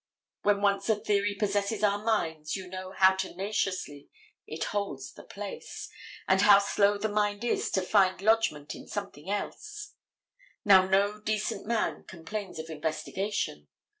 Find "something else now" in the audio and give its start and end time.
8.87-10.87